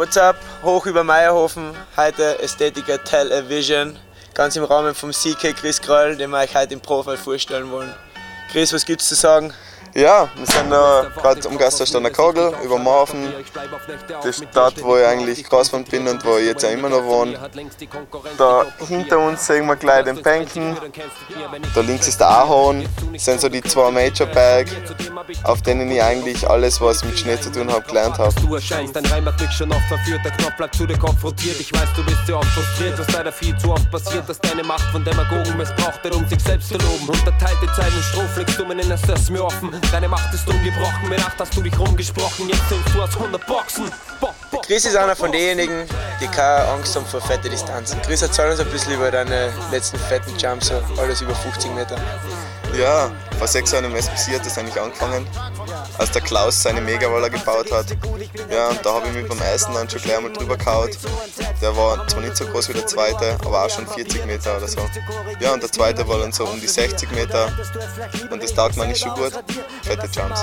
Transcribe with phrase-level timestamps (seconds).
[0.00, 0.36] What's up?
[0.62, 3.98] Hoch über Meierhofen, heute Ästhetiker Television,
[4.32, 7.94] ganz im Rahmen vom CK Chris Kroll, den wir euch heute im Profil vorstellen wollen.
[8.50, 9.52] Chris, was gibt's zu sagen?
[9.94, 13.32] Ja, wir sind da gerade am Gasthaus an der Kogel über Marfen.
[14.24, 17.38] Die Stadt, wo ich eigentlich groß bin und wo ich jetzt auch immer noch wohne.
[18.38, 20.76] Da hinter uns sehen wir gleich den Penken.
[21.74, 22.88] Da links ist der Ahorn.
[23.12, 24.66] Das sind so die zwei Major Bag,
[25.44, 28.32] auf denen ich eigentlich alles, was mit Schnee zu tun hat, gelernt habe.
[28.40, 31.58] Du erscheinst, dein Reim hat schon oft verführt, der Knopf zu dir konfrontiert.
[31.58, 34.62] Ich weiß, du bist sehr oft frustriert, was leider viel zu oft passiert, dass deine
[34.62, 37.08] Macht von Demagogen missbraucht wird, um sich selbst zu loben.
[37.08, 39.69] Unterteilte Zeilen Strophen legst du mir in das mir offen.
[39.92, 43.46] Deine Macht ist ungebrochen, mit Nacht hast du dich rumgesprochen, jetzt singst du aus 100
[43.46, 43.90] Boxen.
[44.20, 45.84] Bo Bo Chris ist einer von denjenigen,
[46.20, 48.00] die keine Angst haben vor fette Distanzen.
[48.02, 51.96] Chris, erzähl uns ein bisschen über deine letzten fetten Jumps, alles über 50 Meter.
[52.78, 55.26] Ja, vor sechs Jahren im SPC hat das eigentlich angefangen,
[56.00, 57.86] als der Klaus seine Megawaller gebaut hat.
[58.50, 60.88] Ja, und da habe ich mich beim ersten dann schon gleich einmal drüber gehauen.
[61.60, 64.66] Der war zwar nicht so groß wie der zweite, aber auch schon 40 Meter oder
[64.66, 64.80] so.
[65.40, 67.52] Ja, und der zweite war dann so um die 60 Meter.
[68.30, 69.32] Und das taugt mir nicht so gut.
[69.82, 70.42] Fette Jumps.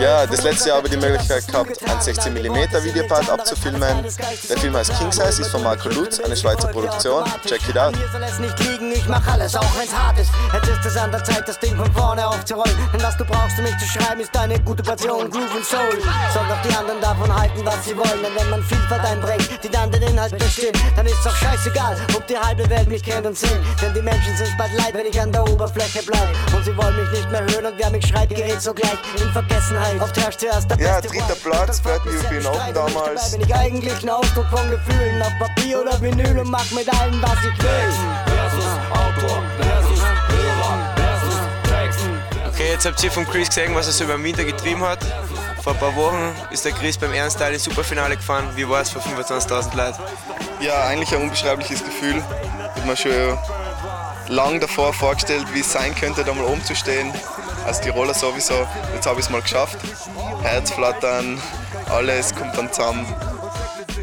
[0.00, 4.04] Ja, das letzte Jahr habe ich die Möglichkeit gehabt, einen 16 mm Videopart abzufilmen.
[4.48, 7.24] Der Film heißt King Size, ist von Marco Lutz, eine Schweizer Produktion.
[7.46, 7.94] Check it out.
[7.94, 10.30] Ich mach alles, auch wenn's hart ist.
[10.52, 12.87] Jetzt ist es an der Zeit, das Ding von vorne aufzurollen.
[12.92, 15.98] Denn was du brauchst, um mich zu schreiben, ist eine gute Portion Groove und Soul.
[16.32, 18.22] Soll doch die anderen davon halten, was sie wollen.
[18.22, 22.26] Denn wenn man Vielfalt einbringt, die dann den Inhalt bestimmt, dann ist doch scheißegal, ob
[22.26, 23.60] die halbe Welt mich kennt und singt.
[23.82, 26.28] Denn die Menschen sind bald leid, wenn ich an der Oberfläche bleib.
[26.54, 30.00] Und sie wollen mich nicht mehr hören und wer mich schreibt, gerät sogleich in Vergessenheit.
[30.00, 31.36] Oft herrscht zuerst der Ja, beste dritter.
[31.42, 33.30] Platz, Das European Open damals.
[33.32, 37.20] Bin ich eigentlich ein Ausdruck von Gefühlen auf Papier oder Vinyl und mach mit allem,
[37.22, 37.68] was ich will.
[39.08, 39.87] Okay,
[42.68, 44.98] jetzt habt ihr von Chris gesehen, was er so über den Winter getrieben hat.
[45.62, 48.48] Vor ein paar Wochen ist der Chris beim Ernstteil ins Superfinale gefahren.
[48.56, 49.98] Wie war es für 25.000 Leute?
[50.60, 52.22] Ja, eigentlich ein unbeschreibliches Gefühl.
[52.22, 53.38] Habe mir schon
[54.28, 57.12] lang davor vorgestellt, wie es sein könnte, da mal oben zu stehen.
[57.66, 58.66] Als Tiroler sowieso.
[58.94, 59.78] Jetzt habe ich es mal geschafft.
[60.42, 61.40] Herzflattern,
[61.90, 63.06] alles kommt dann zusammen.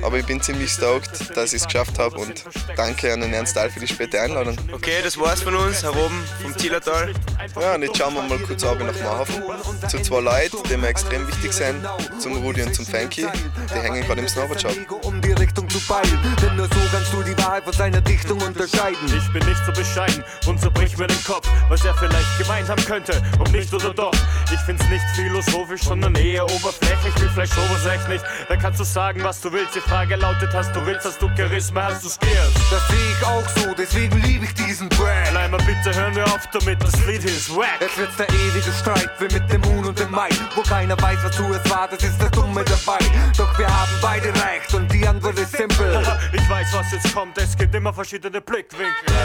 [0.06, 2.46] Aber ich bin ziemlich stoked, dass ich es geschafft habe und
[2.78, 4.56] danke an den Ernst Dahl für die späte Einladung.
[4.72, 7.12] Okay, das war's von uns, hier oben vom Zillertal.
[7.60, 9.42] Ja, und jetzt schauen wir mal kurz ab nach Marhafen.
[9.90, 11.84] Zu zwei Leuten, die mir extrem wichtig sind,
[12.20, 13.26] zum Rudi und zum Fanky.
[13.74, 14.76] Die hängen gerade im Snowboardshop.
[15.04, 16.20] um die Richtung zu peilen.
[16.40, 19.08] Denn nur so kannst du die Wahrheit von seiner Dichtung unterscheiden.
[19.08, 22.86] Ich bin nicht so bescheiden und zerbrich mir den Kopf, was er vielleicht gemeint haben
[22.86, 24.14] könnte, ob nicht oder doch.
[24.54, 28.24] Ich find's nicht philosophisch, sondern eher oberflächlich, wie vielleicht sowas echt nicht.
[28.48, 29.76] Da kannst du sagen, was du willst.
[29.76, 32.54] Die Frage lautet, hast du willst, hast du Charisma, hast du Skills?
[32.70, 35.32] Das sehe ich auch so, deswegen liebe ich diesen Track.
[35.34, 37.80] Nein, mal bitte hören wir auf damit, das Lied ist wack.
[37.80, 41.20] Es wird der ewige Streit wie mit dem Huhn und dem Mai, wo keiner weiß,
[41.24, 43.00] wozu es war, das ist das Dumme dabei.
[43.38, 46.04] Doch wir haben beide recht und die Antwort ist simpel.
[46.34, 49.16] Ich weiß, was jetzt kommt, es gibt immer verschiedene Blickwinkel.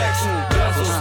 [0.73, 1.00] versus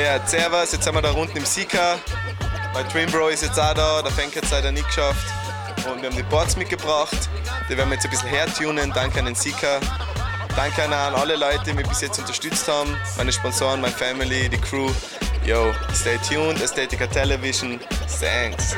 [0.00, 1.98] Yeah, servus, jetzt sind wir da unten im Sika.
[2.72, 5.26] Mein Twin Bro ist jetzt auch da, der Fank hat es leider nicht geschafft.
[5.86, 7.28] Und wir haben die Boards mitgebracht.
[7.68, 8.90] Die werden wir jetzt ein bisschen hertunen.
[8.94, 9.78] Danke an den Sika.
[10.56, 12.96] Danke an alle Leute, die mich bis jetzt unterstützt haben.
[13.18, 14.90] Meine Sponsoren, meine Family, die Crew.
[15.44, 17.78] Yo, stay tuned, Aesthetica Television.
[18.20, 18.74] Thanks.